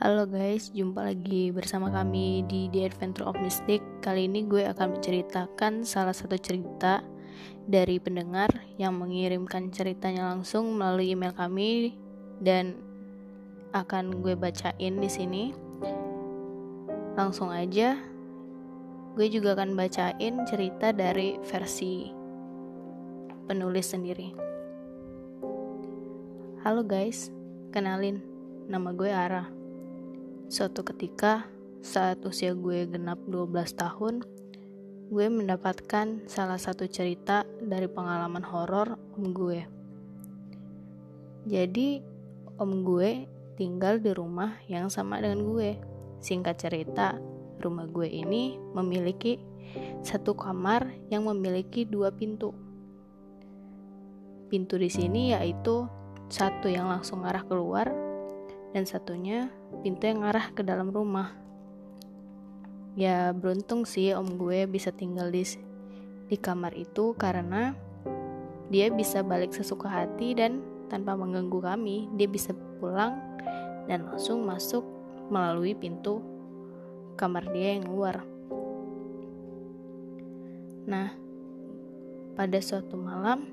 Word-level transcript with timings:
Halo 0.00 0.24
guys, 0.24 0.72
jumpa 0.72 1.04
lagi 1.04 1.52
bersama 1.52 1.92
kami 1.92 2.44
di 2.48 2.72
The 2.72 2.88
Adventure 2.88 3.28
of 3.28 3.36
Mystic. 3.44 3.84
Kali 4.00 4.32
ini 4.32 4.48
gue 4.48 4.64
akan 4.64 4.96
menceritakan 4.96 5.84
salah 5.84 6.16
satu 6.16 6.40
cerita 6.40 7.04
dari 7.68 8.00
pendengar 8.00 8.48
yang 8.80 8.96
mengirimkan 8.96 9.68
ceritanya 9.68 10.32
langsung 10.32 10.72
melalui 10.76 11.12
email 11.12 11.36
kami 11.36 12.00
dan 12.40 12.80
akan 13.76 14.24
gue 14.24 14.32
bacain 14.34 15.00
di 15.00 15.08
sini. 15.12 15.52
Langsung 17.14 17.52
aja, 17.52 18.00
gue 19.16 19.26
juga 19.28 19.52
akan 19.52 19.76
bacain 19.76 20.48
cerita 20.48 20.96
dari 20.96 21.36
versi 21.44 22.19
penulis 23.50 23.90
sendiri. 23.90 24.30
Halo 26.62 26.86
guys, 26.86 27.34
kenalin, 27.74 28.22
nama 28.70 28.94
gue 28.94 29.10
Ara 29.10 29.50
Suatu 30.46 30.86
ketika, 30.86 31.50
saat 31.82 32.22
usia 32.22 32.54
gue 32.54 32.86
genap 32.86 33.18
12 33.26 33.50
tahun, 33.74 34.22
gue 35.10 35.26
mendapatkan 35.26 36.30
salah 36.30 36.62
satu 36.62 36.86
cerita 36.86 37.42
dari 37.58 37.90
pengalaman 37.90 38.46
horor 38.46 38.94
om 39.18 39.34
gue. 39.34 39.66
Jadi, 41.50 42.06
om 42.54 42.86
gue 42.86 43.26
tinggal 43.58 43.98
di 43.98 44.14
rumah 44.14 44.62
yang 44.70 44.86
sama 44.94 45.18
dengan 45.18 45.42
gue. 45.50 45.74
Singkat 46.22 46.54
cerita, 46.54 47.18
rumah 47.58 47.90
gue 47.90 48.06
ini 48.06 48.62
memiliki 48.78 49.42
satu 50.06 50.38
kamar 50.38 50.86
yang 51.10 51.26
memiliki 51.26 51.82
dua 51.82 52.14
pintu. 52.14 52.69
Pintu 54.50 54.76
di 54.76 54.90
sini 54.90 55.30
yaitu 55.30 55.86
satu 56.26 56.66
yang 56.66 56.90
langsung 56.90 57.22
arah 57.22 57.46
keluar 57.46 57.90
dan 58.74 58.82
satunya 58.86 59.50
pintu 59.82 60.10
yang 60.10 60.26
arah 60.26 60.50
ke 60.50 60.66
dalam 60.66 60.90
rumah. 60.90 61.34
Ya 62.98 63.30
beruntung 63.30 63.86
sih 63.86 64.10
om 64.14 64.26
gue 64.34 64.66
bisa 64.66 64.90
tinggal 64.90 65.30
di 65.30 65.46
di 66.30 66.36
kamar 66.38 66.74
itu 66.74 67.14
karena 67.14 67.74
dia 68.70 68.86
bisa 68.90 69.26
balik 69.26 69.50
sesuka 69.50 69.90
hati 69.90 70.34
dan 70.38 70.62
tanpa 70.86 71.18
mengganggu 71.18 71.58
kami, 71.58 72.06
dia 72.14 72.30
bisa 72.30 72.54
pulang 72.78 73.18
dan 73.90 74.06
langsung 74.06 74.46
masuk 74.46 74.82
melalui 75.30 75.74
pintu 75.74 76.22
kamar 77.18 77.50
dia 77.50 77.78
yang 77.78 77.90
luar. 77.90 78.22
Nah, 80.86 81.14
pada 82.34 82.58
suatu 82.62 82.98
malam, 82.98 83.46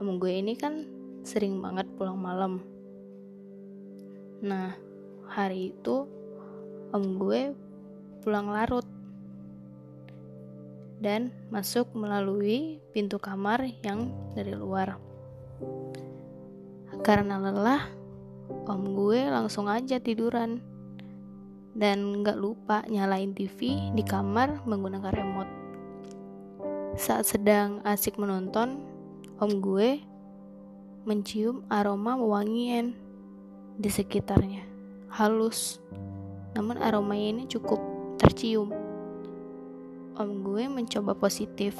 om 0.00 0.20
gue 0.20 0.32
ini 0.32 0.54
kan 0.56 0.84
sering 1.26 1.58
banget 1.58 1.88
pulang 1.96 2.20
malam 2.20 2.62
Nah, 4.44 4.76
hari 5.32 5.72
itu 5.72 6.04
om 6.92 7.04
gue 7.16 7.56
pulang 8.20 8.52
larut 8.52 8.84
dan 11.00 11.32
masuk 11.48 11.88
melalui 11.96 12.76
pintu 12.92 13.16
kamar 13.16 13.64
yang 13.80 14.12
dari 14.36 14.52
luar. 14.52 15.00
Karena 17.00 17.40
lelah, 17.40 17.88
om 18.68 18.82
gue 18.92 19.24
langsung 19.24 19.72
aja 19.72 19.96
tiduran 19.96 20.60
dan 21.72 22.20
gak 22.20 22.36
lupa 22.36 22.84
nyalain 22.92 23.32
TV 23.32 23.92
di 23.96 24.04
kamar 24.04 24.68
menggunakan 24.68 25.12
remote. 25.16 25.52
Saat 26.96 27.24
sedang 27.28 27.80
asik 27.88 28.20
menonton, 28.20 28.84
om 29.36 29.60
gue 29.60 30.00
mencium 31.04 31.60
aroma 31.68 32.16
wangian 32.16 32.96
di 33.76 33.92
sekitarnya. 33.92 34.64
Halus, 35.12 35.76
namun 36.56 36.80
aromanya 36.80 37.36
ini 37.36 37.44
cukup 37.44 37.76
tercium. 38.16 38.72
Om 40.16 40.30
gue 40.40 40.64
mencoba 40.72 41.12
positif 41.12 41.76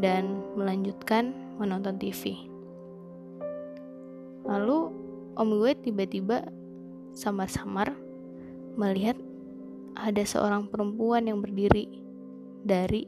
dan 0.00 0.40
melanjutkan 0.56 1.36
menonton 1.60 2.00
TV. 2.00 2.48
Lalu 4.48 4.78
om 5.36 5.48
gue 5.60 5.76
tiba-tiba 5.76 6.40
samar-samar 7.12 7.92
melihat 8.80 9.20
ada 9.92 10.24
seorang 10.24 10.72
perempuan 10.72 11.28
yang 11.28 11.44
berdiri 11.44 12.00
dari 12.64 13.04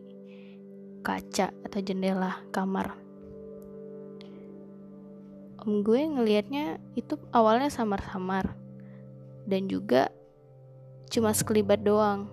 kaca 1.00 1.48
atau 1.64 1.80
jendela 1.80 2.44
kamar 2.52 3.07
om 5.68 5.84
gue 5.84 6.00
ngelihatnya 6.00 6.80
itu 6.96 7.20
awalnya 7.28 7.68
samar-samar. 7.68 8.56
Dan 9.44 9.68
juga 9.68 10.08
cuma 11.12 11.36
sekelibat 11.36 11.84
doang. 11.84 12.32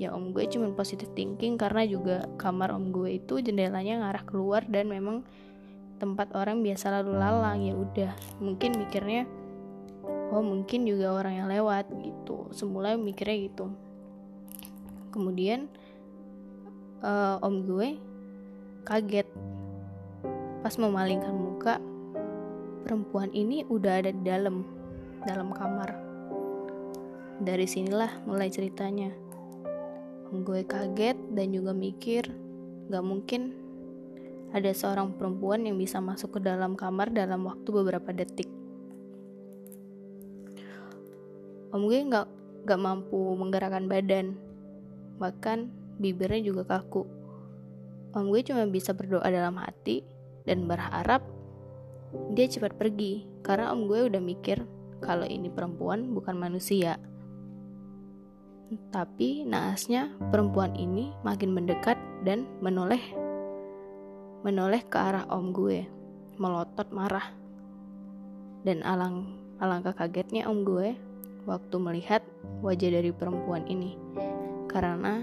Ya 0.00 0.16
om 0.16 0.32
gue 0.32 0.48
cuma 0.48 0.72
positive 0.72 1.12
thinking 1.12 1.60
karena 1.60 1.84
juga 1.84 2.24
kamar 2.40 2.72
om 2.72 2.88
gue 2.88 3.20
itu 3.20 3.44
jendelanya 3.44 4.08
ngarah 4.08 4.24
keluar 4.24 4.64
dan 4.64 4.88
memang 4.88 5.20
tempat 6.00 6.32
orang 6.32 6.64
biasa 6.64 6.88
lalu 7.04 7.12
lalang. 7.20 7.60
Ya 7.60 7.76
udah 7.76 8.12
mungkin 8.40 8.80
mikirnya 8.80 9.28
oh 10.32 10.40
mungkin 10.40 10.88
juga 10.88 11.12
orang 11.12 11.44
yang 11.44 11.48
lewat 11.52 11.92
gitu. 12.00 12.48
Semula 12.56 12.96
mikirnya 12.96 13.52
gitu. 13.52 13.68
Kemudian 15.12 15.68
uh, 17.04 17.36
om 17.44 17.68
gue 17.68 18.00
kaget 18.88 19.28
Pas 20.62 20.78
memalingkan 20.78 21.34
muka, 21.34 21.82
perempuan 22.86 23.34
ini 23.34 23.66
udah 23.66 23.98
ada 23.98 24.14
di 24.14 24.22
dalam, 24.22 24.62
dalam 25.26 25.50
kamar. 25.50 25.90
Dari 27.42 27.66
sinilah 27.66 28.22
mulai 28.30 28.46
ceritanya. 28.46 29.10
Gue 30.30 30.62
kaget 30.62 31.18
dan 31.34 31.50
juga 31.50 31.74
mikir, 31.74 32.30
gak 32.86 33.02
mungkin 33.02 33.58
ada 34.54 34.70
seorang 34.70 35.18
perempuan 35.18 35.66
yang 35.66 35.74
bisa 35.74 35.98
masuk 35.98 36.38
ke 36.38 36.40
dalam 36.46 36.78
kamar 36.78 37.10
dalam 37.10 37.42
waktu 37.42 37.66
beberapa 37.66 38.14
detik. 38.14 38.46
Om 41.74 41.90
gue 41.90 42.06
gak, 42.06 42.30
gak 42.70 42.78
mampu 42.78 43.18
menggerakkan 43.34 43.90
badan, 43.90 44.38
bahkan 45.18 45.74
bibirnya 45.98 46.38
juga 46.38 46.78
kaku. 46.78 47.02
Om 48.14 48.30
gue 48.30 48.46
cuma 48.46 48.62
bisa 48.70 48.94
berdoa 48.94 49.26
dalam 49.26 49.58
hati 49.58 50.11
dan 50.44 50.66
berharap 50.66 51.22
dia 52.36 52.46
cepat 52.48 52.76
pergi 52.76 53.24
karena 53.40 53.72
om 53.72 53.88
gue 53.88 54.06
udah 54.08 54.20
mikir 54.20 54.62
kalau 55.02 55.26
ini 55.26 55.50
perempuan 55.50 56.14
bukan 56.14 56.38
manusia. 56.38 56.96
Tapi 58.88 59.44
naasnya 59.44 60.16
perempuan 60.32 60.72
ini 60.78 61.12
makin 61.20 61.52
mendekat 61.52 62.00
dan 62.24 62.48
menoleh 62.64 63.02
menoleh 64.42 64.82
ke 64.86 64.98
arah 64.98 65.28
om 65.30 65.54
gue, 65.54 65.86
melotot 66.38 66.88
marah. 66.90 67.30
Dan 68.62 68.82
alang 68.86 69.38
alangkah 69.58 69.94
kagetnya 69.94 70.46
om 70.46 70.62
gue 70.62 70.94
waktu 71.46 71.76
melihat 71.78 72.22
wajah 72.62 72.90
dari 73.02 73.10
perempuan 73.10 73.66
ini. 73.66 73.98
Karena 74.70 75.22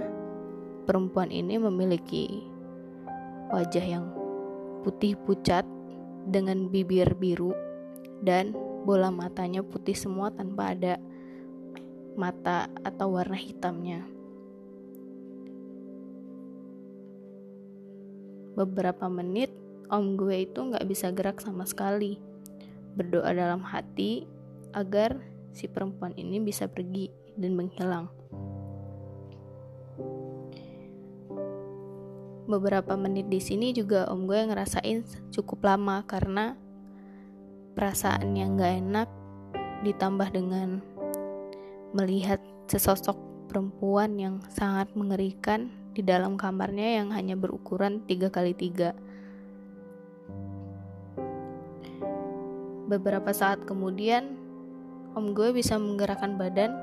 perempuan 0.87 1.31
ini 1.31 1.55
memiliki 1.59 2.43
wajah 3.49 3.85
yang 3.85 4.18
putih 4.81 5.15
pucat 5.15 5.63
dengan 6.29 6.69
bibir 6.69 7.15
biru 7.17 7.55
dan 8.23 8.51
bola 8.83 9.11
matanya 9.11 9.63
putih 9.63 9.95
semua 9.95 10.31
tanpa 10.31 10.75
ada 10.75 10.99
mata 12.19 12.67
atau 12.83 13.15
warna 13.15 13.39
hitamnya. 13.39 14.03
Beberapa 18.59 19.07
menit, 19.07 19.55
om 19.87 20.19
gue 20.19 20.43
itu 20.43 20.59
nggak 20.59 20.83
bisa 20.83 21.15
gerak 21.15 21.39
sama 21.39 21.63
sekali. 21.63 22.19
Berdoa 22.99 23.31
dalam 23.31 23.63
hati 23.63 24.27
agar 24.75 25.15
si 25.55 25.71
perempuan 25.71 26.11
ini 26.19 26.43
bisa 26.43 26.67
pergi 26.67 27.07
dan 27.39 27.55
menghilang. 27.55 28.18
Beberapa 32.49 32.97
menit 32.97 33.29
di 33.29 33.37
sini 33.37 33.69
juga 33.77 34.09
om 34.09 34.25
gue 34.25 34.41
ngerasain 34.49 35.05
cukup 35.29 35.69
lama 35.69 36.01
karena 36.09 36.57
perasaan 37.77 38.33
yang 38.33 38.57
gak 38.57 38.73
enak 38.81 39.09
ditambah 39.85 40.33
dengan 40.33 40.81
melihat 41.93 42.41
sesosok 42.65 43.15
perempuan 43.45 44.17
yang 44.17 44.41
sangat 44.49 44.89
mengerikan 44.97 45.69
di 45.93 46.01
dalam 46.01 46.41
kamarnya 46.41 47.05
yang 47.05 47.13
hanya 47.13 47.37
berukuran 47.37 48.01
3 48.09 48.33
kali 48.33 48.57
3 48.57 49.09
Beberapa 52.89 53.29
saat 53.29 53.69
kemudian, 53.69 54.33
om 55.13 55.37
gue 55.37 55.53
bisa 55.53 55.77
menggerakkan 55.77 56.41
badan 56.41 56.73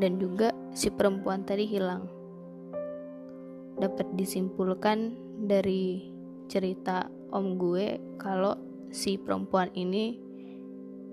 dan 0.00 0.16
juga 0.16 0.56
si 0.72 0.88
perempuan 0.88 1.44
tadi 1.44 1.68
hilang 1.68 2.13
dapat 3.84 4.08
disimpulkan 4.16 5.12
dari 5.44 6.08
cerita 6.48 7.08
om 7.28 7.60
gue 7.60 8.00
kalau 8.16 8.56
si 8.88 9.20
perempuan 9.20 9.68
ini 9.76 10.16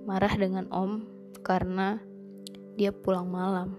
marah 0.08 0.32
dengan 0.40 0.70
om 0.72 1.04
karena 1.44 2.00
dia 2.80 2.96
pulang 2.96 3.28
malam. 3.28 3.76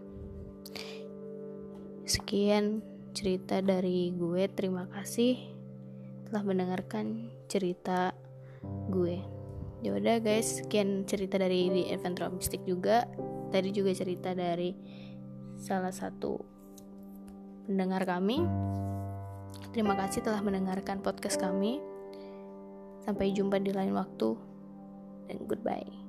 Sekian 2.04 2.84
cerita 3.16 3.64
dari 3.64 4.12
gue. 4.12 4.44
Terima 4.52 4.84
kasih 4.90 5.38
telah 6.28 6.42
mendengarkan 6.44 7.32
cerita 7.48 8.12
gue. 8.92 9.20
Ya 9.82 9.98
udah 9.98 10.22
guys, 10.22 10.62
sekian 10.62 11.02
cerita 11.08 11.42
dari 11.42 11.66
di 11.72 11.82
Adventure 11.90 12.30
Mystic 12.30 12.62
juga. 12.62 13.08
Tadi 13.50 13.74
juga 13.74 13.90
cerita 13.92 14.30
dari 14.30 14.70
salah 15.58 15.90
satu 15.90 16.61
pendengar 17.72 18.04
kami. 18.04 18.44
Terima 19.72 19.96
kasih 19.96 20.20
telah 20.20 20.44
mendengarkan 20.44 21.00
podcast 21.00 21.40
kami. 21.40 21.80
Sampai 23.08 23.32
jumpa 23.32 23.56
di 23.56 23.72
lain 23.72 23.96
waktu 23.96 24.36
dan 25.32 25.40
goodbye. 25.48 26.01